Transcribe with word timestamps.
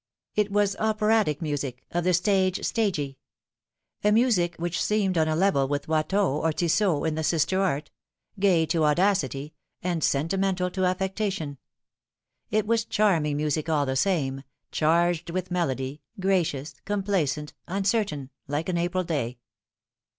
It 0.33 0.51
was 0.51 0.75
operatic 0.77 1.43
music, 1.43 1.85
of 1.91 2.05
the 2.05 2.15
stage 2.15 2.65
stagey; 2.65 3.19
a 4.03 4.11
music 4.11 4.55
which 4.55 4.81
seemed 4.83 5.15
on 5.15 5.27
a 5.27 5.35
level 5.35 5.67
with 5.67 5.87
Watteau 5.87 6.37
or 6.41 6.51
Tissot 6.51 7.05
in 7.07 7.13
the 7.13 7.23
sister 7.23 7.61
art 7.61 7.91
gay 8.39 8.65
to 8.65 8.83
audacity, 8.83 9.53
and 9.83 10.03
sentimental 10.03 10.71
to 10.71 10.85
affectation. 10.85 11.59
It 12.49 12.65
was 12.65 12.83
charming 12.83 13.37
music 13.37 13.69
all 13.69 13.85
the 13.85 13.95
same 13.95 14.41
charged 14.71 15.29
with 15.29 15.51
melody, 15.51 16.01
gracious, 16.19 16.73
complacent, 16.85 17.53
uncertain, 17.67 18.31
like 18.47 18.69
an 18.69 18.79
April 18.79 19.03
day. 19.03 19.37